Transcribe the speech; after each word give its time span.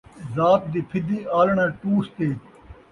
ذات 0.35 0.61
دی 0.71 0.81
پِھدی، 0.89 1.17
آلݨاں 1.39 1.69
ٹوس 1.79 2.05
تے 2.15 2.27